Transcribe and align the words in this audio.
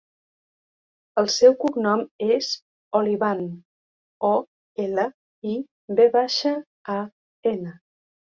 El 1.21 1.27
seu 1.33 1.51
cognom 1.63 2.01
és 2.35 2.47
Olivan: 3.01 3.43
o, 4.31 4.33
ela, 4.87 5.07
i, 5.51 5.55
ve 6.01 6.09
baixa, 6.17 6.57
a, 6.97 6.99
ena. 7.55 7.77